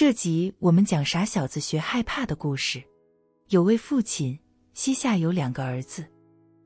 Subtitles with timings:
[0.00, 2.82] 这集我们讲傻小子学害怕的故事。
[3.50, 4.38] 有位父亲，
[4.72, 6.06] 膝下有两个儿子，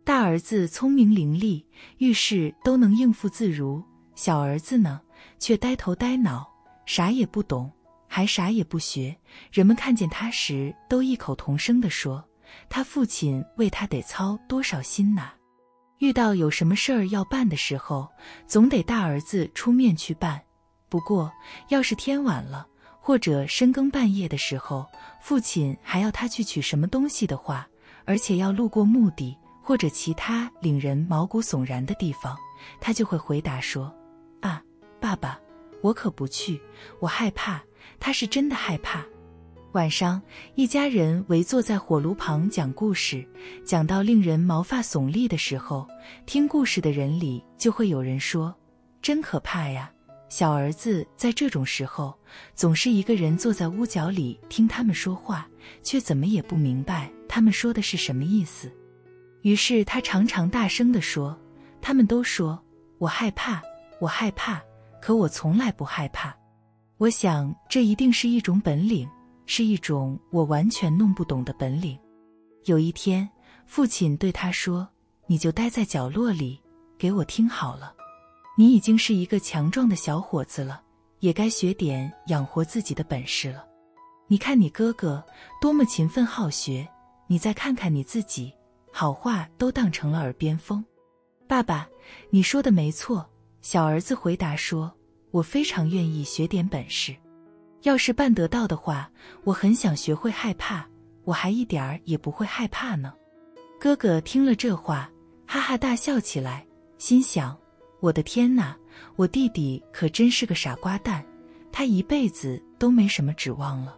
[0.04, 1.64] 大儿子聪明伶俐，
[1.98, 3.82] 遇事都能应付自如；
[4.14, 5.00] 小儿子呢，
[5.40, 6.48] 却呆头呆脑，
[6.86, 7.68] 啥也不懂，
[8.06, 9.16] 还啥也不学。
[9.50, 12.24] 人们看见他时，都异口同声地说
[12.70, 15.32] ：“他父亲为他得操多少心呐！”
[15.98, 18.08] 遇到有什么事儿要办的时候，
[18.46, 20.40] 总得大儿子出面去办。
[20.88, 21.32] 不过，
[21.70, 22.68] 要是天晚了，
[23.06, 24.86] 或者深更半夜的时候，
[25.20, 27.68] 父亲还要他去取什么东西的话，
[28.06, 32.34] 而且要路过墓地或者其他令人毛骨悚然的地方，
[32.80, 33.94] 他就会回答说
[34.40, 34.62] ：“啊，
[34.98, 35.38] 爸爸，
[35.82, 36.58] 我可不去，
[36.98, 37.62] 我害怕。”
[38.00, 39.04] 他是真的害怕。
[39.72, 40.22] 晚上，
[40.54, 43.22] 一家人围坐在火炉旁讲故事，
[43.66, 45.86] 讲到令人毛发耸立的时候，
[46.24, 48.54] 听故事的人里就会有人说
[49.02, 49.90] ：“真可怕呀！”
[50.34, 52.12] 小儿子在这种时候
[52.56, 55.48] 总是一个人坐在屋角里听他们说话，
[55.80, 58.68] 却怎么也不明白他们说的是什么意思。
[59.42, 61.38] 于是他常常大声地说
[61.80, 62.60] ：“他们都说
[62.98, 63.62] 我害怕，
[64.00, 64.60] 我害怕，
[65.00, 66.36] 可我从来不害怕。
[66.96, 69.08] 我想这一定是一种本领，
[69.46, 71.96] 是一种我完全弄不懂的本领。”
[72.66, 73.30] 有一天，
[73.66, 74.88] 父亲对他说
[75.28, 76.60] ：“你就待在角落里，
[76.98, 77.94] 给我听好了。”
[78.56, 80.80] 你已经是一个强壮的小伙子了，
[81.20, 83.64] 也该学点养活自己的本事了。
[84.28, 85.22] 你看你哥哥
[85.60, 86.88] 多么勤奋好学，
[87.26, 88.52] 你再看看你自己，
[88.92, 90.84] 好话都当成了耳边风。
[91.48, 91.88] 爸爸，
[92.30, 93.28] 你说的没错。
[93.60, 94.92] 小儿子回答说
[95.32, 97.16] ：“我非常愿意学点本事，
[97.82, 99.10] 要是办得到的话，
[99.42, 100.86] 我很想学会害怕。
[101.24, 103.12] 我还一点儿也不会害怕呢。”
[103.80, 105.10] 哥哥听了这话，
[105.46, 106.66] 哈哈大笑起来，
[106.98, 107.56] 心想。
[108.04, 108.76] 我的天哪，
[109.16, 111.24] 我弟弟可真是个傻瓜蛋，
[111.72, 113.96] 他一辈子都没什么指望了。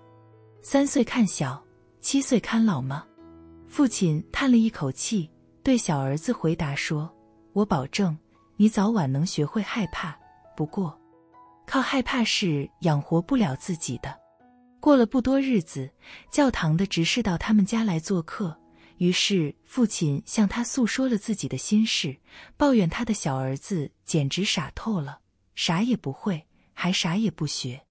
[0.62, 1.60] 三岁看小，
[2.00, 3.04] 七岁看老吗？
[3.66, 5.28] 父亲叹了一口气，
[5.64, 7.12] 对小儿子回答说
[7.52, 8.16] ：“我保证，
[8.56, 10.16] 你早晚能学会害怕。
[10.56, 10.96] 不过，
[11.66, 14.16] 靠害怕是养活不了自己的。”
[14.78, 15.90] 过了不多日子，
[16.30, 18.56] 教堂的执事到他们家来做客。
[18.98, 22.16] 于是，父亲向他诉说了自己的心事，
[22.56, 25.20] 抱怨他的小儿子简直傻透了，
[25.54, 27.82] 啥也不会，还啥也不学。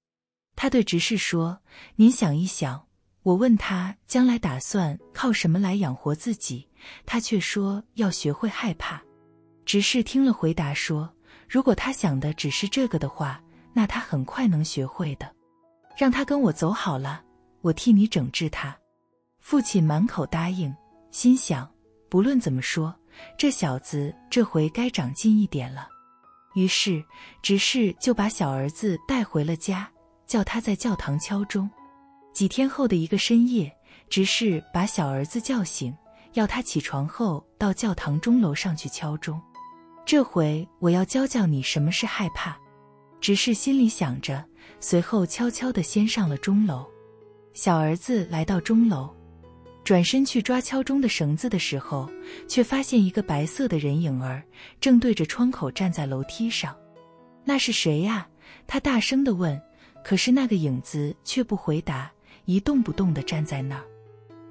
[0.55, 1.59] 他对执事说
[1.97, 2.87] ：“您想一想，
[3.21, 6.67] 我问他将来打算靠什么来养活自己，
[7.05, 8.99] 他却说要学会害怕。”
[9.63, 11.13] 执事听了，回答说
[11.47, 13.39] ：“如果他想的只是这个的话，
[13.73, 15.31] 那他很快能学会的。
[15.95, 17.23] 让他跟我走好了，
[17.61, 18.75] 我替你整治他。”
[19.39, 20.75] 父亲满口答应。
[21.15, 21.65] 心想，
[22.09, 22.93] 不论怎么说，
[23.37, 25.87] 这小子这回该长进一点了。
[26.55, 27.01] 于是，
[27.41, 29.89] 执事就把小儿子带回了家，
[30.27, 31.69] 叫他在教堂敲钟。
[32.33, 33.73] 几天后的一个深夜，
[34.09, 35.95] 执事把小儿子叫醒，
[36.33, 39.41] 要他起床后到教堂钟楼上去敲钟。
[40.05, 42.57] 这回我要教教你什么是害怕。
[43.21, 44.43] 执事心里想着，
[44.81, 46.85] 随后悄悄地先上了钟楼。
[47.53, 49.14] 小儿子来到钟楼。
[49.85, 52.09] 转身去抓敲钟的绳子的时候，
[52.47, 54.43] 却发现一个白色的人影儿
[54.81, 56.75] 正对着窗口站在楼梯上。
[57.43, 58.27] 那是谁呀？
[58.65, 59.61] 他大声地问。
[60.03, 62.11] 可是那个影子却不回答，
[62.45, 63.83] 一动不动地站在那儿。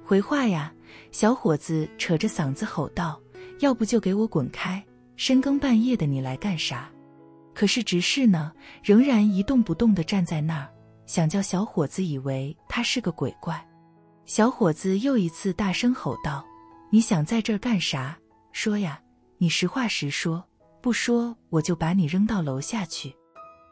[0.03, 0.73] 回话呀！
[1.11, 3.17] 小伙子扯着嗓子吼道
[3.59, 4.83] ：“要不就给我滚开！
[5.15, 6.89] 深更半夜的你来干啥？”
[7.55, 8.51] 可是执事呢，
[8.83, 10.69] 仍然一动不动地站在那儿，
[11.05, 13.65] 想叫小伙子以为他是个鬼怪。
[14.25, 16.43] 小伙子又一次大声吼道
[16.89, 18.17] ：“你想在这儿干啥？
[18.51, 18.99] 说呀！
[19.37, 20.43] 你实话实说，
[20.81, 23.15] 不说我就把你扔到楼下去。”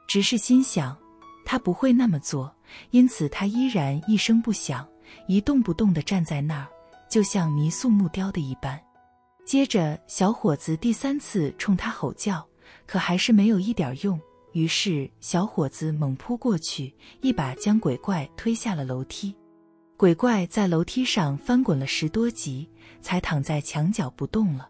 [0.08, 0.96] 执事心想，
[1.44, 2.54] 他不会那么做，
[2.92, 4.88] 因此他依然一声不响，
[5.28, 6.68] 一动不动地站在那儿，
[7.10, 8.80] 就像泥塑木雕的一般。
[9.46, 12.46] 接着，小伙子第三次冲他吼叫，
[12.86, 14.20] 可还是没有一点用。
[14.52, 19.36] 于是，小伙子猛扑过去，一把将鬼怪推下了楼梯。
[20.04, 22.70] 鬼怪在楼梯上翻滚了十多级，
[23.00, 24.68] 才躺在墙角不动了。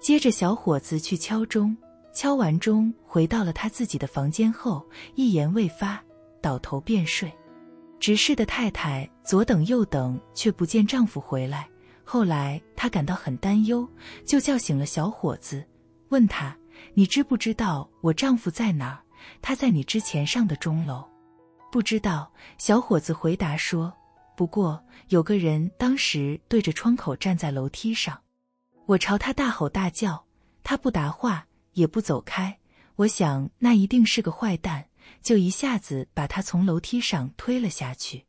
[0.00, 1.76] 接着，小伙子去敲钟，
[2.12, 4.84] 敲完钟回到了他自己的房间后，
[5.14, 6.02] 一言未发，
[6.40, 7.32] 倒头便睡。
[8.00, 11.68] 执事的太太左等右等，却不见丈夫回来。
[12.02, 13.88] 后来她感到很担忧，
[14.24, 15.64] 就叫醒了小伙子，
[16.08, 16.52] 问他
[16.92, 18.98] ：“你知不知道我丈夫在哪儿？
[19.40, 21.04] 他在你之前上的钟楼。”
[21.70, 22.28] 不知道。
[22.58, 23.94] 小伙子回答说。
[24.36, 28.20] 不过有个人当时对着窗口站在楼梯上，
[28.84, 30.26] 我朝他大吼大叫，
[30.62, 32.58] 他不答话，也不走开。
[32.96, 34.88] 我想那一定是个坏蛋，
[35.22, 38.26] 就一下子把他从楼梯上推了下去。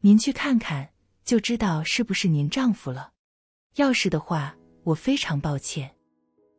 [0.00, 0.90] 您去看看，
[1.24, 3.12] 就知道是不是您丈夫了。
[3.76, 5.94] 要是的话，我非常抱歉。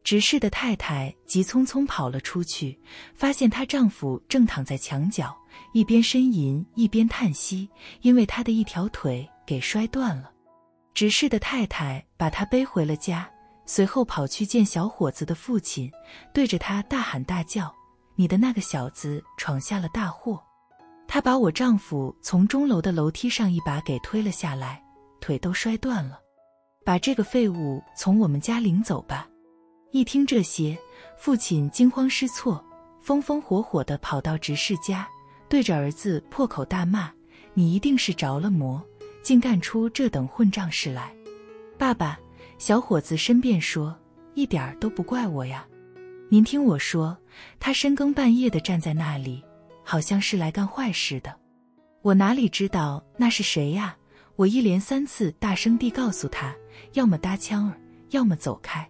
[0.03, 2.77] 执事的太太急匆匆跑了出去，
[3.15, 5.35] 发现她丈夫正躺在墙角，
[5.71, 7.69] 一边呻吟一边叹息，
[8.01, 10.29] 因为他的一条腿给摔断了。
[10.93, 13.27] 执事的太太把他背回了家，
[13.65, 15.89] 随后跑去见小伙子的父亲，
[16.33, 17.73] 对着他大喊大叫
[18.15, 20.39] ：“你的那个小子闯下了大祸！
[21.07, 24.83] 他把我丈夫从钟楼的楼梯上一把给推了下来，
[25.19, 26.19] 腿都摔断了。
[26.85, 29.27] 把这个废物从我们家领走吧！”
[29.93, 30.75] 一听这些，
[31.15, 32.65] 父亲惊慌失措，
[32.99, 35.07] 风风火火地跑到执事家，
[35.47, 37.11] 对着儿子破口大骂
[37.53, 38.83] ：“你一定是着了魔，
[39.21, 41.13] 竟干出这等混账事来！”
[41.77, 42.19] 爸爸，
[42.57, 43.95] 小伙子申辩说
[44.33, 45.63] ：“一点儿都不怪我呀，
[46.27, 47.15] 您听我说，
[47.59, 49.43] 他深更半夜的站在那里，
[49.83, 51.31] 好像是来干坏事的。
[52.01, 53.95] 我哪里知道那是谁呀？
[54.37, 56.51] 我一连三次大声地告诉他，
[56.93, 57.79] 要么搭腔儿，
[58.09, 58.89] 要么走开。”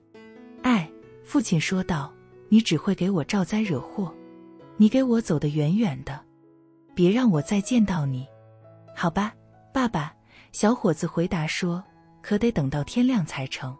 [1.33, 2.13] 父亲说道
[2.47, 4.13] ：“你只会给我招灾惹祸，
[4.77, 6.24] 你给我走得远远的，
[6.94, 8.24] 别让我再见到你，
[8.95, 9.33] 好吧，
[9.74, 10.13] 爸爸。”
[10.53, 11.83] 小伙子回答说
[12.21, 13.75] ：“可得等到天亮才成，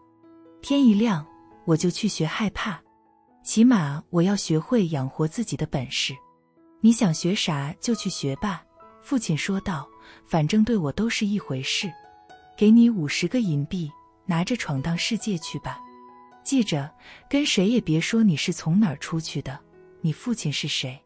[0.62, 1.24] 天一亮
[1.64, 2.76] 我就去学害怕，
[3.44, 6.12] 起码我要学会养活自己的本事。
[6.80, 8.64] 你想学啥就去学吧。”
[9.00, 9.88] 父亲说道
[10.26, 11.88] ：“反正对我都是一回事。
[12.56, 13.88] 给你五十个银币，
[14.26, 15.78] 拿着闯荡世界去吧。”
[16.44, 16.88] 记着，
[17.28, 19.58] 跟谁也别说你是从哪儿出去的，
[20.02, 21.00] 你父亲是谁？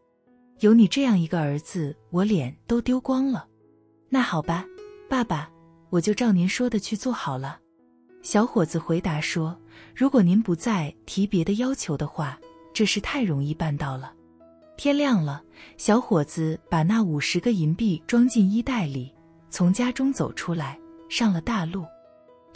[0.60, 3.46] 有你这样一个儿子，我脸都丢光了。
[4.08, 4.64] 那好吧，
[5.08, 5.48] 爸爸，
[5.90, 7.60] 我就照您说的去做好了。
[8.20, 9.56] 小伙子回答说
[9.94, 12.38] ：“如果您不再提别的要求的话，
[12.74, 14.12] 这事太容易办到了。”
[14.76, 15.42] 天亮了，
[15.76, 19.14] 小伙子把那五十个银币装进衣袋里，
[19.50, 21.84] 从家中走出来，上了大路。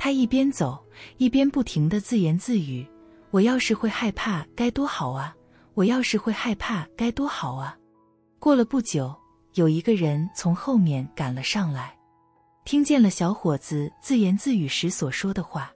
[0.04, 0.84] 他一边走
[1.18, 2.84] 一边不停地自言自语
[3.30, 5.32] ：“我要是会害怕该多好啊！
[5.74, 7.78] 我要是会害怕该多好啊！”
[8.40, 9.14] 过了不久，
[9.54, 11.96] 有一个人从后面赶了上来，
[12.64, 15.72] 听见了小伙子自言自语时所说的话。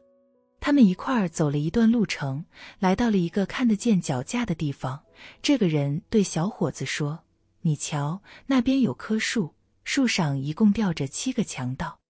[0.59, 2.45] 他们一块儿走了一段路程，
[2.81, 5.01] 来到了一个看得见脚架的地方。
[5.41, 7.21] 这个人对小伙子说
[7.63, 12.01] ：“你瞧，那边有棵树，树上一共吊着七个强盗。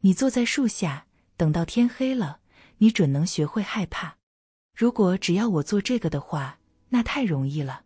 [0.00, 1.06] 你坐在树下。”
[1.40, 2.38] 等到天黑了，
[2.76, 4.14] 你准能学会害怕。
[4.76, 6.58] 如果只要我做这个的话，
[6.90, 7.80] 那太容易了。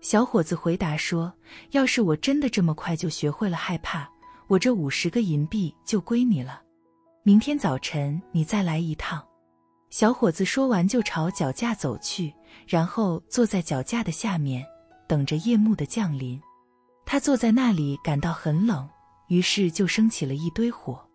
[0.00, 1.30] 小伙子回答说
[1.72, 4.10] ：“要是我真的这么快就学会了害怕，
[4.46, 6.62] 我这五十个银币就归你了。
[7.22, 9.22] 明天早晨你再来一趟。”
[9.92, 12.32] 小伙子说完就朝脚架走去，
[12.66, 14.64] 然后坐在脚架的下面，
[15.06, 16.40] 等着夜幕的降临。
[17.04, 18.88] 他坐在那里感到很冷，
[19.28, 21.05] 于是就升起了一堆火。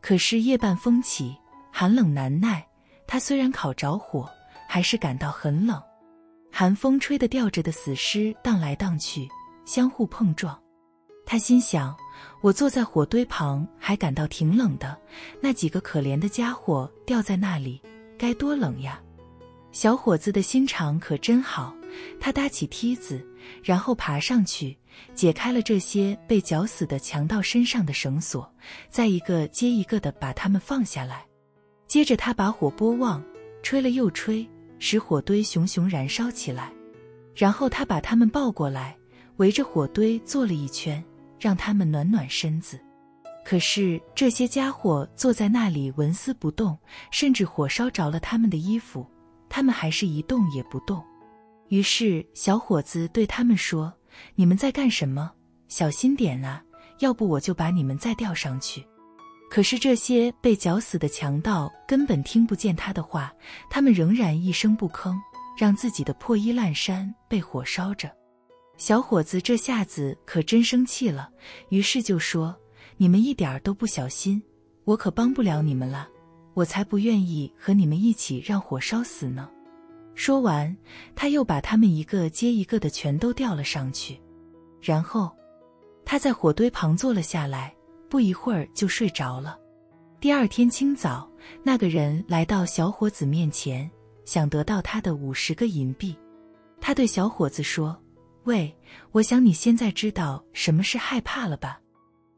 [0.00, 1.36] 可是夜半风起，
[1.72, 2.64] 寒冷难耐。
[3.06, 4.28] 他虽然烤着火，
[4.68, 5.80] 还是感到很冷。
[6.52, 9.28] 寒风吹得吊着的死尸荡来荡去，
[9.64, 10.58] 相互碰撞。
[11.24, 11.94] 他心想：
[12.40, 14.96] 我坐在火堆旁，还感到挺冷的。
[15.40, 17.80] 那几个可怜的家伙吊在那里，
[18.18, 19.00] 该多冷呀！
[19.72, 21.74] 小伙子的心肠可真好，
[22.20, 23.24] 他搭起梯子，
[23.62, 24.76] 然后爬上去。
[25.14, 28.52] 解开了这些被绞死的强盗身上的绳索，
[28.90, 31.24] 再一个接一个的把他们放下来。
[31.86, 33.22] 接着，他把火拨旺，
[33.62, 34.44] 吹了又吹，
[34.80, 36.72] 使火堆熊熊燃烧起来。
[37.34, 38.96] 然后，他把他们抱过来，
[39.36, 41.02] 围着火堆坐了一圈，
[41.38, 42.78] 让他们暖暖身子。
[43.44, 46.76] 可是，这些家伙坐在那里纹丝不动，
[47.12, 49.06] 甚至火烧着了他们的衣服，
[49.48, 51.00] 他们还是一动也不动。
[51.68, 53.92] 于是，小伙子对他们说。
[54.34, 55.30] 你们在干什么？
[55.68, 56.60] 小心点啊！
[56.98, 58.84] 要不我就把你们再吊上去。
[59.48, 63.32] 可是这些被绞死的强盗根本听不见他的话，
[63.70, 65.14] 他们仍然一声不吭，
[65.56, 68.10] 让自己的破衣烂衫被火烧着。
[68.76, 71.30] 小伙子这下子可真生气了，
[71.68, 72.56] 于是就说
[72.98, 74.42] ：“你们一点都不小心，
[74.84, 76.08] 我可帮不了你们了。
[76.54, 79.48] 我才不愿意和你们一起让火烧死呢。”
[80.18, 80.76] 说完，
[81.14, 84.20] 他又把他们一个接一个的全都吊了上去，
[84.82, 85.30] 然后
[86.04, 87.72] 他在火堆旁坐了下来，
[88.08, 89.56] 不一会儿就睡着了。
[90.18, 91.30] 第二天清早，
[91.62, 93.88] 那个人来到小伙子面前，
[94.24, 96.18] 想得到他的五十个银币。
[96.80, 97.96] 他对小伙子说
[98.42, 98.76] ：“喂，
[99.12, 101.80] 我想你现在知道什么是害怕了吧？”“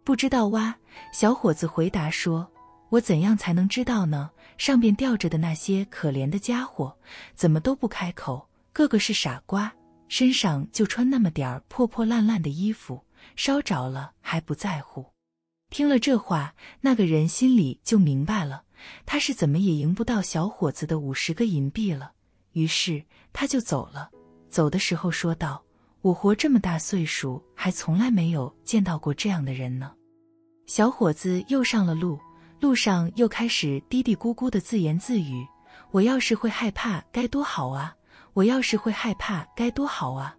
[0.04, 0.76] 不知道哇。”
[1.14, 2.46] 小伙子回答说。
[2.90, 4.30] 我怎样才能知道呢？
[4.58, 6.94] 上边吊着的那些可怜的家伙，
[7.34, 9.72] 怎么都不开口，个个是傻瓜，
[10.08, 13.02] 身上就穿那么点儿破破烂烂的衣服，
[13.36, 15.06] 烧着了还不在乎。
[15.70, 18.64] 听了这话，那个人心里就明白了，
[19.06, 22.12] 他是怎么也赢不到小伙子的五十个银币了。
[22.52, 24.10] 于是他就走了。
[24.48, 25.62] 走的时候说道
[26.02, 29.92] ：“我活这么大岁数，还从来没有见到过这样的人呢。”
[30.66, 32.18] 小伙子又上了路，
[32.60, 35.46] 路上又开始嘀嘀咕咕的自言自语
[35.90, 37.94] ：“我要是会害怕，该多好啊！
[38.34, 40.36] 我要是会害怕，该多好啊！”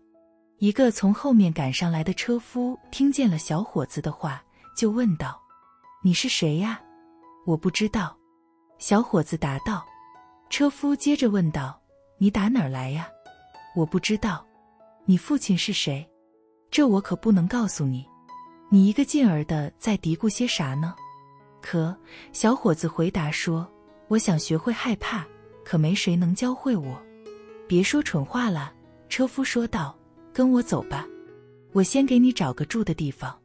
[0.60, 4.42] 一个从后面赶上来的车夫听见了小伙子的话。
[4.74, 5.40] 就问道
[6.02, 6.82] ：“你是谁呀
[7.46, 8.16] ？”“我不知道。”
[8.80, 9.86] 小伙子答道。
[10.50, 11.80] 车夫接着问道
[12.18, 13.10] ：“你打哪儿来呀
[13.76, 14.46] ？”“我不知道。
[15.06, 16.08] ”“你父亲是谁
[16.72, 18.06] ？”“这我可不能告诉你。
[18.72, 20.96] ”“你一个劲儿的在嘀咕些啥呢？”
[21.62, 21.96] 可
[22.34, 23.68] 小伙子回答说
[24.10, 25.26] ：“我想学会害怕，
[25.64, 27.02] 可没谁能教会我。
[27.68, 28.74] ”“别说蠢话了。”
[29.08, 29.98] 车夫说道
[30.34, 31.06] ：“跟我走吧，
[31.74, 33.38] 我先给你找个住的地方。”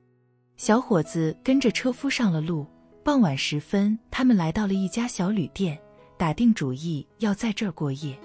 [0.56, 2.66] 小伙子跟着车夫上了路。
[3.04, 5.78] 傍晚时分，他们来到了一家小旅店，
[6.16, 8.18] 打定主意要在这儿过夜。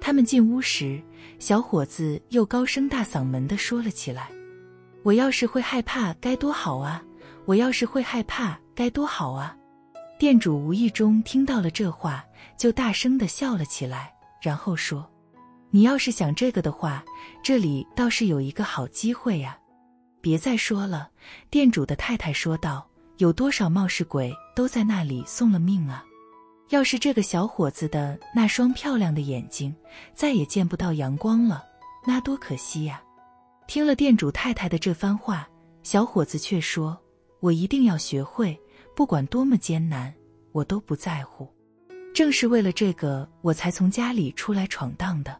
[0.00, 1.02] 他们进屋时，
[1.40, 4.30] 小伙子又高声大嗓门地说了起来
[5.02, 7.02] ：“我要是会害怕，该多好啊！
[7.44, 9.56] 我要是会害怕，该多好啊！”
[10.18, 12.24] 店主无意中听到了这话，
[12.56, 15.10] 就大声地笑了起来，然后说
[15.70, 17.04] ：“你要是想这个的话，
[17.42, 19.58] 这里倒是有一个好机会呀。”
[20.22, 21.10] 别再说了，
[21.50, 26.04] 店主的太太说道：“有多少冒失鬼都在那里送了命啊！
[26.68, 29.74] 要是这个小伙子的那双漂亮的眼睛
[30.14, 31.64] 再也见不到阳光了，
[32.06, 33.02] 那多可惜呀！”
[33.66, 35.48] 听了店主太太的这番话，
[35.82, 36.96] 小伙子却说
[37.42, 38.56] ：“我一定要学会，
[38.94, 40.14] 不管多么艰难，
[40.52, 41.52] 我都不在乎。
[42.14, 45.36] 正是为了这个，我才从家里出来闯荡的。”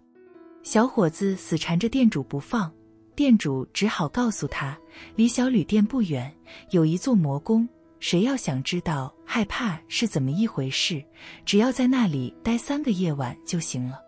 [0.64, 2.73] 小伙子死缠着店主不放。
[3.14, 4.76] 店主只好告诉他，
[5.14, 6.35] 离小旅店不远
[6.71, 7.68] 有一座魔宫，
[8.00, 11.04] 谁要想知道害怕是怎么一回事，
[11.44, 14.00] 只要在那里待三个夜晚就行了。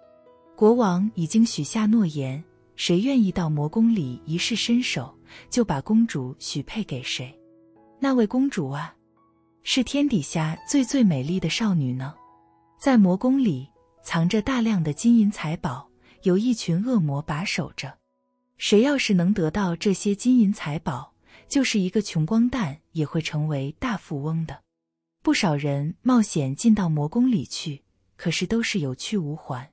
[0.57, 2.43] 国王已经许下诺言，
[2.75, 5.17] 谁愿意到魔宫里一试身手，
[5.49, 7.33] 就把公主许配给谁。
[7.99, 8.95] 那位公主啊，
[9.63, 12.15] 是天底下最最美丽的少女呢。
[12.79, 13.67] 在魔宫里
[14.03, 15.89] 藏着大量的金银财宝，
[16.23, 17.97] 有一群恶魔把守着。
[18.59, 21.15] 谁要是能得到这些金银财宝，
[21.49, 24.61] 就是一个穷光蛋也会成为大富翁的。
[25.23, 27.83] 不少人冒险进到魔宫里去，
[28.17, 29.71] 可是都是有去无还。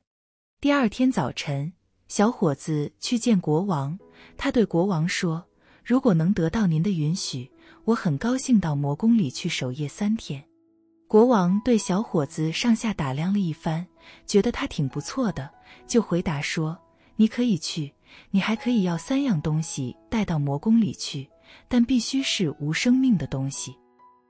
[0.62, 1.74] 第二天早晨，
[2.08, 4.00] 小伙子去见国王，
[4.38, 5.46] 他对国王说
[5.84, 7.51] ：“如果能得到您的允许，
[7.86, 10.44] 我很高兴到魔宫里去守夜三天。”
[11.08, 13.86] 国王对小伙子上下打量了一番，
[14.26, 15.50] 觉得他挺不错的，
[15.88, 16.78] 就回答说
[17.16, 17.94] ：“你可以去。”
[18.30, 21.30] 你还可以要三样东西带到魔宫里去，
[21.70, 23.74] 但必须是无生命的东西。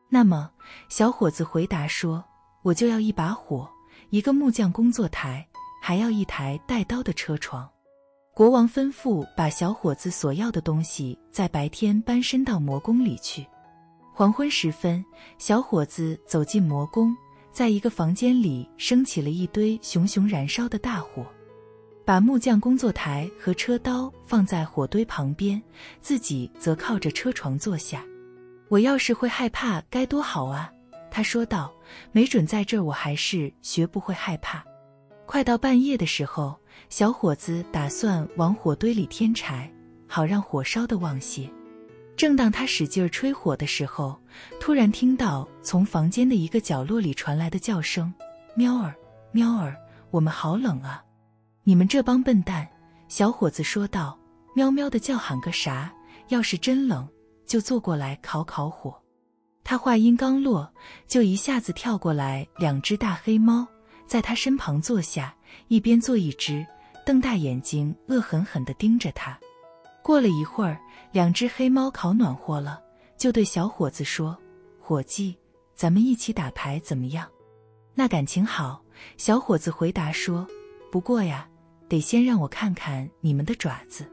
[0.07, 0.51] 那么，
[0.87, 2.23] 小伙子回答说
[2.61, 3.67] ：“我就要一把火，
[4.11, 5.43] 一个木匠工作台，
[5.81, 7.67] 还要一台带刀的车床。”
[8.33, 13.45] 国王吩咐把小伙子所要的东西在白天搬伸到魔宫里去。
[14.13, 15.03] 黄昏时分，
[15.37, 17.13] 小伙子走进魔宫，
[17.51, 21.25] 在一个房间里升起了一堆熊熊燃烧的大火。
[22.05, 25.61] 把木匠工作台和车刀放在火堆旁边，
[25.99, 28.01] 自己则靠着车床坐下。
[28.69, 30.71] 我要是会害怕，该多好啊！
[31.11, 31.71] 他说道。
[32.13, 34.63] 没准在这儿我还是学不会害怕。
[35.25, 36.57] 快到半夜的时候，
[36.89, 39.71] 小伙子打算往火堆里添柴，
[40.07, 41.49] 好让火烧得旺些。
[42.17, 44.19] 正当他使劲吹火的时候，
[44.59, 48.13] 突然听到从房间的一个角落里传来的叫声
[48.53, 48.93] ：“喵儿，
[49.31, 49.75] 喵儿，
[50.11, 51.03] 我们好冷啊！”
[51.63, 52.67] 你们这帮笨蛋，
[53.07, 54.17] 小伙子说道
[54.53, 55.91] ：“喵喵的叫喊个啥？
[56.27, 57.07] 要是真冷，
[57.47, 58.95] 就坐过来烤烤火。”
[59.63, 60.71] 他话音刚落，
[61.07, 63.65] 就一下子跳过来两只大黑猫，
[64.05, 65.33] 在他身旁坐下，
[65.67, 66.65] 一边做一只，
[67.05, 69.37] 瞪大眼睛，恶狠狠地盯着他。
[70.03, 70.79] 过了一会儿，
[71.11, 72.81] 两只黑猫烤暖和了，
[73.17, 74.37] 就对小伙子说
[74.79, 75.37] ：“伙计，
[75.75, 77.27] 咱们一起打牌怎么样？”
[77.93, 78.81] 那感情好。
[79.17, 80.47] 小伙子回答说
[80.91, 81.47] ：“不过呀。”
[81.89, 84.09] 得先让我看看你们的爪子。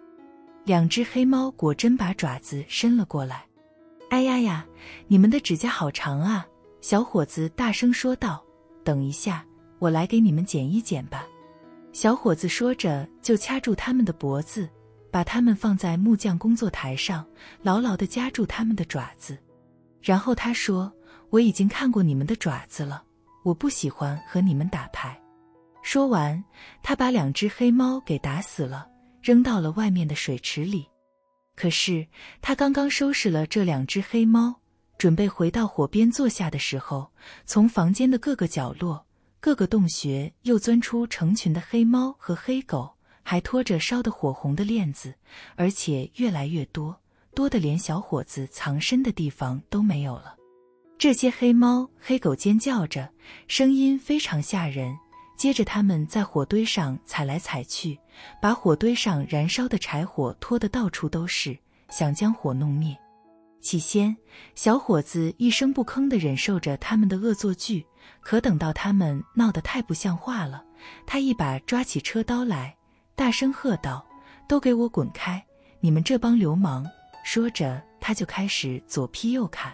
[0.64, 3.46] 两只黑猫果真把爪子伸了过来。
[4.10, 4.66] 哎呀呀，
[5.06, 6.44] 你们的指甲好长啊！
[6.80, 8.44] 小伙子大声说道。
[8.82, 9.46] 等一下，
[9.78, 11.26] 我来给你们剪一剪吧。
[11.92, 14.68] 小伙子说着，就掐住他们的脖子，
[15.10, 17.26] 把他们放在木匠工作台上，
[17.62, 19.36] 牢牢地夹住他们的爪子。
[20.02, 20.92] 然后他说
[21.30, 23.02] ：“我已经看过你们的爪子了，
[23.42, 25.20] 我不喜欢和你们打牌。”
[25.82, 26.42] 说完，
[26.82, 28.86] 他把两只黑猫给打死了，
[29.22, 30.86] 扔到了外面的水池里。
[31.56, 32.06] 可是
[32.40, 34.54] 他刚刚收拾了这两只黑猫，
[34.98, 37.10] 准备回到火边坐下的时候，
[37.46, 39.04] 从房间的各个角落、
[39.40, 42.90] 各个洞穴又钻出成群的黑猫和黑狗，
[43.22, 45.14] 还拖着烧得火红的链子，
[45.54, 46.98] 而且越来越多，
[47.34, 50.34] 多的连小伙子藏身的地方都没有了。
[50.98, 53.08] 这些黑猫黑狗尖叫着，
[53.46, 54.96] 声音非常吓人。
[55.36, 57.96] 接着，他们在火堆上踩来踩去，
[58.42, 61.56] 把火堆上燃烧的柴火拖得到处都是，
[61.90, 62.98] 想将火弄灭。
[63.60, 64.16] 起先，
[64.56, 67.86] 小伙子一声不吭地忍受着他们的恶作剧，
[68.20, 70.64] 可等到他们闹得太不像话了，
[71.06, 72.76] 他一把抓起车刀来，
[73.14, 74.06] 大声喝道
[74.48, 75.44] ：“都给我滚开！
[75.80, 76.86] 你们这帮流氓！”
[77.24, 79.72] 说着，他就开始左劈右砍，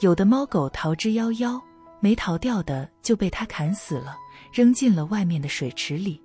[0.00, 1.60] 有的猫狗逃之夭夭，
[2.00, 4.16] 没逃掉的就被他砍死了。
[4.52, 6.20] 扔进了外面的水池里。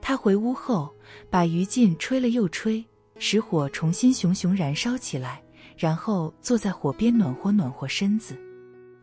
[0.00, 0.92] 他回屋后，
[1.30, 2.84] 把余烬吹了又吹，
[3.18, 5.42] 使火重新熊熊燃烧起来，
[5.76, 8.36] 然后坐在火边暖和暖和身子。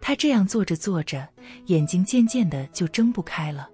[0.01, 1.27] 他这样坐着坐着，
[1.65, 3.69] 眼睛渐渐的就睁不开了。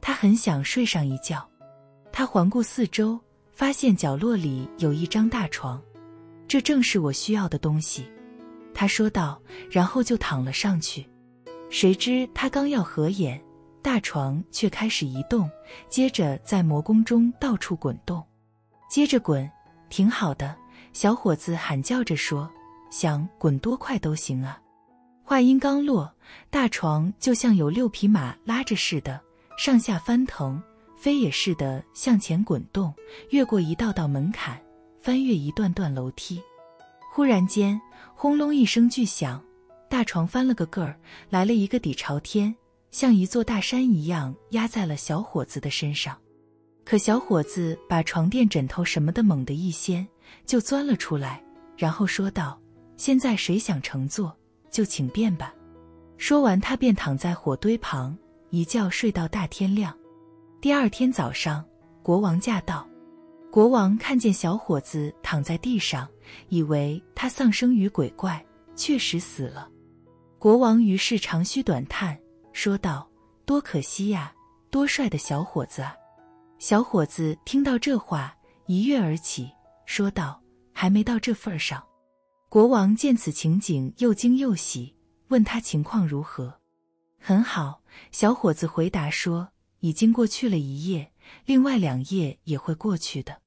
[0.00, 1.46] 他很想睡上一觉。
[2.12, 3.18] 他环顾四周，
[3.52, 5.80] 发现角落里有一张大床，
[6.48, 8.10] 这正是我需要的东西。
[8.74, 9.40] 他说道，
[9.70, 11.08] 然后就躺了上去。
[11.68, 13.40] 谁知他刚要合眼。
[13.82, 15.50] 大床却开始移动，
[15.88, 18.22] 接着在魔宫中到处滚动，
[18.90, 19.50] 接着滚，
[19.88, 20.54] 挺好的。
[20.92, 22.46] 小伙子喊叫着说
[22.92, 24.60] ：“想滚多快都行啊！”
[25.30, 26.12] 话音刚落，
[26.50, 29.20] 大床就像有六匹马拉着似的，
[29.56, 30.60] 上下翻腾，
[30.96, 32.92] 飞也似的向前滚动，
[33.28, 34.60] 越过一道道门槛，
[35.00, 36.42] 翻越一段段楼梯。
[37.12, 37.80] 忽然间，
[38.12, 39.40] 轰隆一声巨响，
[39.88, 42.52] 大床翻了个个儿，来了一个底朝天。
[42.90, 46.18] 像一座大山一样压在了小伙子的身上，
[46.84, 50.04] 可小伙子把床垫、枕头什么的猛地一掀，
[50.44, 51.40] 就钻了出来，
[51.76, 52.60] 然后说道
[52.98, 54.36] ：“现在谁想乘坐，
[54.70, 55.54] 就请便吧。”
[56.16, 58.16] 说完，他便躺在火堆旁，
[58.50, 59.96] 一觉睡到大天亮。
[60.60, 61.64] 第二天早上，
[62.02, 62.86] 国王驾到，
[63.50, 66.06] 国王看见小伙子躺在地上，
[66.48, 68.44] 以为他丧生于鬼怪，
[68.76, 69.68] 确实死了。
[70.38, 72.18] 国王于是长吁短叹。
[72.52, 73.08] 说道
[73.46, 74.32] ：“多可惜呀，
[74.70, 75.94] 多帅的小伙子啊！”
[76.58, 79.50] 小伙子听到这话，一跃而起，
[79.86, 80.38] 说道
[80.74, 81.82] ：“还没到这份上。”
[82.50, 84.96] 国王见此情景，又惊又喜，
[85.28, 86.52] 问他情况如何。
[87.16, 91.12] 很好，小伙子回答说：“已经过去了一夜，
[91.46, 93.40] 另外两夜也会过去的。”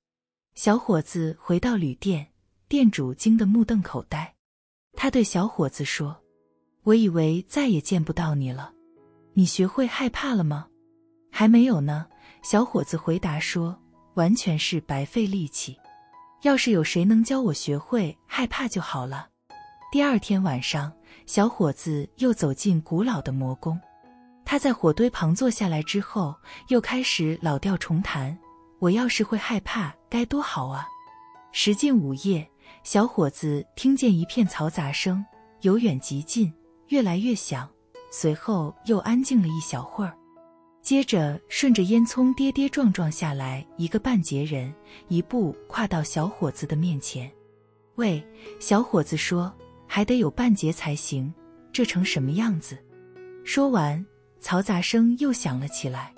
[0.55, 2.29] 小伙子回到旅店，
[2.69, 4.35] 店主惊得目瞪口呆。
[4.93, 6.23] 他对小伙子说
[6.83, 8.71] ：“我以为再也见不到你了。”
[9.35, 10.67] 你学会害怕了吗？
[11.29, 12.07] 还没有呢。
[12.41, 13.77] 小伙子回答说
[14.15, 15.77] ：“完全是白费力气。
[16.43, 19.27] 要是有谁能教我学会害怕就好了。”
[19.91, 20.91] 第二天晚上，
[21.25, 23.79] 小伙子又走进古老的魔宫。
[24.45, 26.35] 他在火堆旁坐下来之后，
[26.67, 28.37] 又开始老调重弹
[28.79, 30.87] ：“我要是会害怕，该多好啊！”
[31.53, 32.47] 时近午夜，
[32.83, 35.23] 小伙子听见一片嘈杂声，
[35.61, 36.51] 由远及近，
[36.87, 37.69] 越来越响。
[38.11, 40.15] 随后又安静了一小会儿，
[40.83, 44.71] 接着顺着烟囱跌跌撞撞下来一个半截人，
[45.07, 47.31] 一步跨到小伙子的面前。
[47.95, 48.21] 喂，
[48.59, 49.51] 小伙子说
[49.87, 51.33] ：“还得有半截才行，
[51.71, 52.77] 这成什么样子？”
[53.45, 54.05] 说完，
[54.41, 56.13] 嘈杂声又响了起来，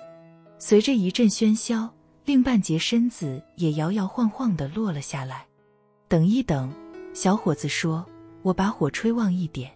[0.58, 1.88] 随着一阵喧嚣，
[2.24, 5.46] 另半截身子也摇摇晃晃地落了下来。
[6.08, 6.72] 等一等，
[7.14, 8.04] 小伙子说
[8.42, 9.70] ：“我把火吹旺一点。”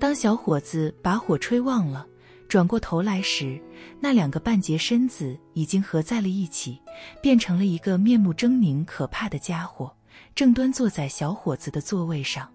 [0.00, 2.04] 当小伙子把火吹旺了，
[2.48, 3.60] 转过头来时，
[4.00, 6.80] 那两个半截身子已经合在了一起，
[7.20, 9.92] 变成了一个面目狰狞、可怕的家伙，
[10.34, 12.48] 正端坐在小伙子的座位上。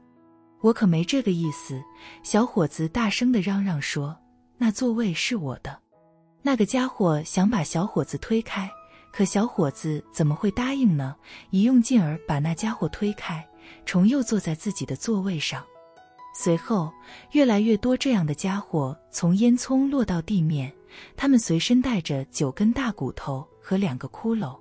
[0.61, 1.81] 我可没这个意思！
[2.23, 4.15] 小伙子大声地嚷嚷说
[4.57, 5.77] ：“那座位是我的。”
[6.43, 8.69] 那个家伙想把小伙子推开，
[9.11, 11.15] 可小伙子怎么会答应呢？
[11.49, 13.45] 一用劲儿把那家伙推开，
[13.85, 15.63] 重又坐在自己的座位上。
[16.33, 16.91] 随后，
[17.31, 20.71] 越来越多这样的家伙从烟囱落到地面，
[21.15, 24.57] 他们随身带着九根大骨头和两个骷髅，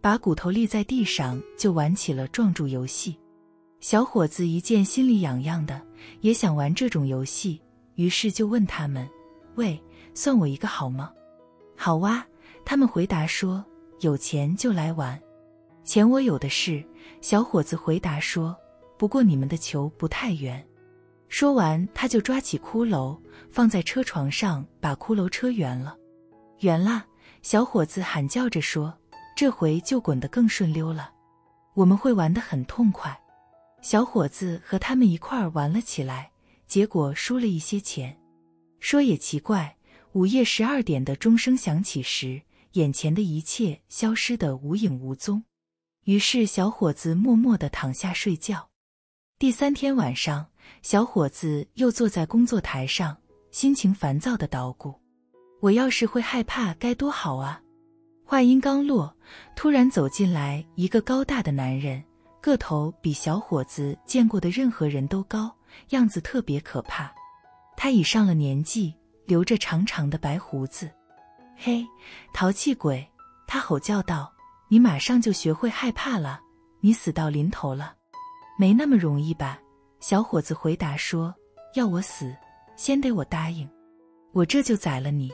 [0.00, 3.18] 把骨头立在地上就玩起了撞柱游戏。
[3.80, 5.82] 小伙子一见心里痒痒的，
[6.20, 7.60] 也想玩这种游戏，
[7.96, 9.08] 于是就问他们
[9.56, 9.80] ：“喂，
[10.14, 11.12] 算我一个好吗
[11.76, 12.24] ？”“好哇！”
[12.64, 13.64] 他们回答说
[13.98, 15.20] ：“有钱就来玩。
[15.82, 16.82] ”“钱我有的是。”
[17.20, 18.56] 小伙子回答说
[18.96, 20.64] ：“不过你们的球不太圆。”
[21.32, 23.18] 说完，他就抓起骷髅
[23.50, 25.96] 放在车床上，把骷髅车圆了。
[26.58, 27.06] 圆了！
[27.40, 28.94] 小伙子喊叫着说
[29.34, 31.10] ：“这回就滚得更顺溜了。
[31.72, 33.18] 我们会玩得很痛快。
[33.80, 36.30] 小伙子和他们一块儿玩了起来，
[36.66, 38.14] 结果输了一些钱。
[38.78, 39.74] 说也奇怪，
[40.12, 42.42] 午夜十二点的钟声响起时，
[42.72, 45.42] 眼前的一切消失得无影无踪。
[46.04, 48.68] 于是小伙子默默地躺下睡觉。
[49.38, 50.46] 第三天晚上，
[50.82, 53.16] 小伙子又坐在工作台上，
[53.50, 54.94] 心情烦躁的捣鼓
[55.60, 57.60] ：“我要是会害怕，该多好啊！”
[58.24, 59.14] 话音刚落，
[59.54, 62.02] 突然走进来一个高大的男人，
[62.40, 65.54] 个头比小伙子见过的任何人都高，
[65.90, 67.12] 样子特别可怕。
[67.76, 68.94] 他已上了年纪，
[69.26, 70.90] 留着长长的白胡子。
[71.56, 71.86] 嘿，
[72.32, 73.06] 淘气鬼！
[73.46, 74.32] 他吼叫道
[74.68, 76.40] ：“你马上就学会害怕了，
[76.80, 77.94] 你死到临头了。”
[78.58, 79.58] 没那么容易吧？
[80.02, 81.32] 小伙子回答说
[81.76, 82.34] ：“要我死，
[82.74, 83.68] 先得我答应，
[84.32, 85.30] 我这就宰了你。”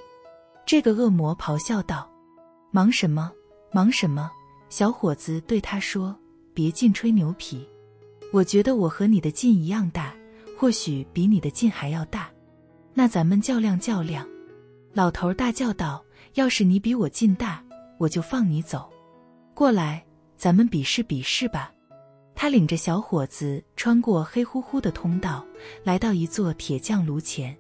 [0.67, 2.07] 这个恶魔咆哮道。
[2.71, 3.33] 忙什么？
[3.73, 4.31] 忙什么？
[4.69, 6.15] 小伙子对他说
[6.53, 7.67] ：“别尽吹牛皮，
[8.31, 10.15] 我觉得我和你的劲一样大，
[10.55, 12.31] 或许比你的劲还要大。
[12.93, 14.29] 那咱们较量较量。”
[14.93, 16.05] 老头大叫道
[16.37, 17.65] ：“要是你比我劲大，
[17.97, 18.93] 我就放你走。
[19.55, 20.05] 过来，
[20.37, 21.73] 咱们比试比试吧。”
[22.41, 25.45] 他领着小伙子穿过黑乎乎的通道，
[25.83, 27.55] 来到一座铁匠炉前。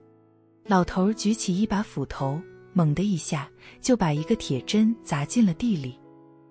[0.66, 2.40] 老头举起一把斧头。
[2.72, 5.98] 猛的一下，就把一个铁针砸进了地里。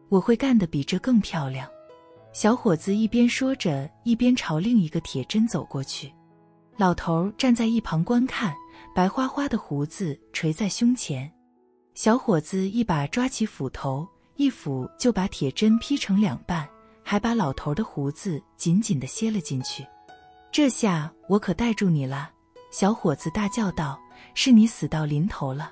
[0.09, 1.65] 我会干得比这更漂亮。
[2.33, 6.11] 小伙子一边说着，一边朝另一个铁针走过去。
[6.75, 8.53] 老头站在一旁观看，
[8.93, 11.31] 白花花的胡子垂在胸前。
[11.93, 16.67] 小伙子一把抓起斧头，一斧就把铁针劈成两半，
[17.09, 19.87] 还把老头的胡子紧紧的楔了进去。
[20.51, 22.29] 这下我可带住你了！
[22.69, 23.97] 小伙子大叫道
[24.35, 25.71] ：“是你死到临头了！”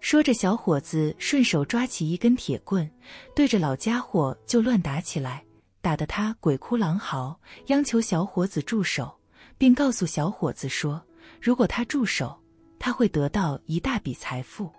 [0.00, 2.90] 说着，小伙子顺手抓起一根铁棍，
[3.36, 5.44] 对着老家伙就乱打起来，
[5.82, 9.14] 打得他鬼哭狼嚎，央求小伙子住手，
[9.58, 11.02] 并告诉小伙子说，
[11.38, 12.34] 如果他住手，
[12.78, 14.72] 他会得到一大笔财富。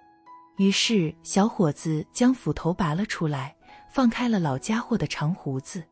[0.57, 3.55] 于是，小伙子将斧头拔了出来，
[3.93, 5.83] 放开了老家伙的长胡子。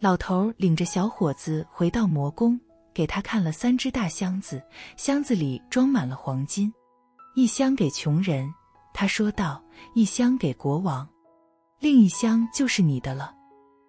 [0.00, 2.58] 老头领着小伙子回到魔宫，
[2.94, 4.62] 给他看了三只大箱子，
[4.96, 6.72] 箱子里装满了黄金，
[7.34, 8.50] 一箱给穷人。
[8.94, 9.62] 他说道
[9.94, 11.06] ：“一箱给国王，
[11.80, 13.34] 另一箱就是你的了。”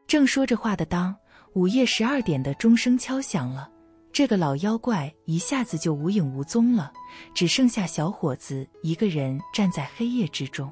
[0.05, 1.15] 正说着话的当，
[1.53, 3.71] 午夜十二点的钟声敲响了。
[4.11, 6.91] 这个老妖怪一下子就无影无踪了，
[7.33, 10.69] 只剩下小伙子一个人站在黑夜之中。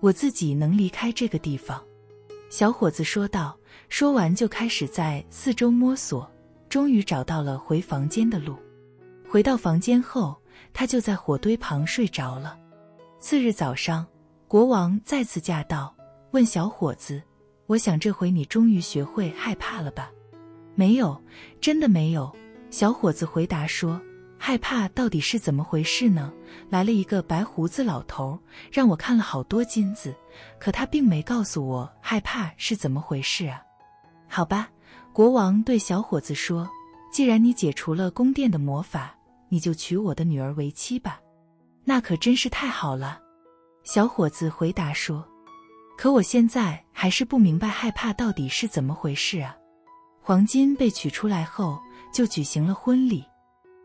[0.00, 1.82] 我自己能离开这个地方，
[2.48, 3.58] 小伙子说道。
[3.88, 6.30] 说完就开始在四周摸索，
[6.68, 8.54] 终于找到了回房间的路。
[9.26, 10.36] 回到房间后，
[10.74, 12.58] 他就在火堆旁睡着了。
[13.18, 14.06] 次日早上，
[14.46, 15.94] 国王再次驾到，
[16.32, 17.22] 问小伙子
[17.66, 20.10] ：“我想这回你终于学会害怕了吧
[20.76, 21.18] ？”“没有，
[21.62, 22.30] 真的没有。”
[22.68, 23.98] 小伙子回答说
[24.38, 26.32] ：“害怕到底是怎么回事呢？”
[26.70, 28.38] 来了一个白胡子老头，
[28.72, 30.14] 让我看了好多金子，
[30.58, 33.60] 可他并没告诉我害怕是怎么回事啊。
[34.28, 34.68] 好吧，
[35.12, 36.68] 国王对小伙子说
[37.12, 39.14] ：“既然你解除了宫殿的魔法，
[39.48, 41.20] 你就娶我的女儿为妻吧。”
[41.84, 43.18] 那可真是太好了，
[43.82, 45.26] 小伙子回答说。
[45.96, 49.56] 可我现在还是不明白害怕到底是怎么回事啊！
[50.20, 51.78] 黄金被取出来后，
[52.12, 53.24] 就举行了婚礼。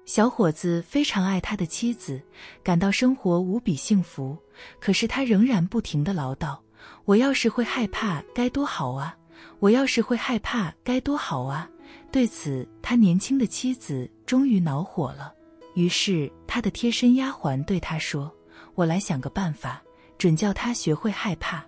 [0.06, 2.22] 小伙子非常爱他的妻子，
[2.62, 4.38] 感到生活无比幸福。
[4.80, 6.58] 可是他仍然不停的唠叨
[7.06, 9.16] ：“我要是会害怕，该多好啊！
[9.60, 11.70] 我要是会害怕，该多好啊！”
[12.12, 15.34] 对此，他年轻的妻子终于恼火了。
[15.74, 18.32] 于是，他的贴身丫鬟对他说
[18.76, 19.82] ：“我来想个办法，
[20.18, 21.66] 准叫他学会害怕。”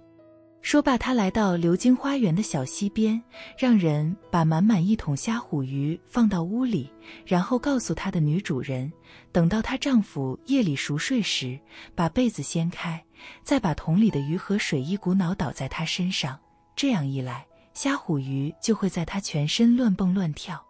[0.66, 3.22] 说罢，他来到流经花园的小溪边，
[3.56, 6.92] 让人把满满一桶虾虎鱼放到屋里，
[7.24, 8.92] 然后告诉他的女主人，
[9.32, 11.60] 等到她丈夫夜里熟睡时，
[11.94, 13.06] 把被子掀开，
[13.44, 16.40] 再把桶里的鱼和水一股脑倒在他身上。
[16.76, 20.66] 这样一来，虾虎鱼就会在他全身乱蹦乱跳。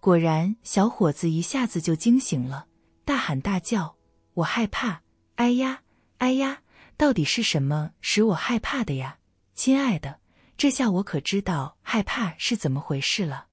[0.00, 2.66] 果然，小伙子一下子就惊醒了，
[3.04, 3.94] 大喊大叫
[4.34, 5.02] ：“我害怕！
[5.36, 5.82] 哎呀，
[6.18, 6.58] 哎呀，
[6.96, 9.17] 到底是什么使我害怕的呀？
[9.58, 10.20] 亲爱的，
[10.56, 13.46] 这下我可知道害怕是怎么回事了。”